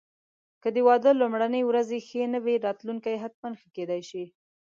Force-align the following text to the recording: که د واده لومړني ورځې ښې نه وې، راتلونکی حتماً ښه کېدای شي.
که 0.61 0.69
د 0.75 0.77
واده 0.87 1.11
لومړني 1.21 1.61
ورځې 1.65 1.97
ښې 2.07 2.23
نه 2.33 2.39
وې، 2.45 2.55
راتلونکی 2.65 3.15
حتماً 3.23 3.49
ښه 3.59 3.67
کېدای 3.75 4.01
شي. 4.09 4.23